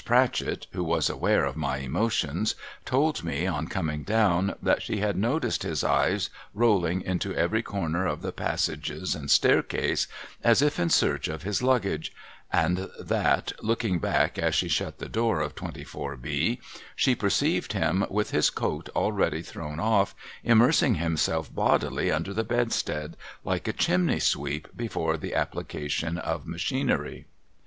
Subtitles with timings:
[0.03, 2.55] Pratchett (who was aware of my emotions)
[2.85, 6.17] told me, on coming down, that she had noticed his eye
[6.55, 10.07] rolling into every corner of the passages and staircase,
[10.43, 12.11] as if in search of his Luggage,
[12.51, 16.59] and that, looking back as she shut the door of 24 B,
[16.95, 22.43] she perceived him with his coat already thrown off immersing him self bodily under the
[22.43, 27.27] bedstead, like a chimney sweep before the application of machinery.